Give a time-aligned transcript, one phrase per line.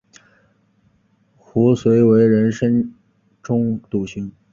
[1.35, 2.91] 壶遂为人深
[3.43, 4.31] 中笃行。